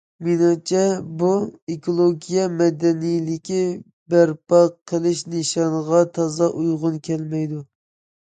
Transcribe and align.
مېنىڭچە، 0.25 0.79
بۇ، 1.17 1.27
ئېكولوگىيە 1.73 2.45
مەدەنىيلىكى 2.61 3.59
بەرپا 4.13 4.61
قىلىش 4.93 5.21
نىشانىغا 5.35 6.01
تازا 6.19 6.49
ئۇيغۇن 6.63 6.97
كەلمەيدۇ. 7.11 7.61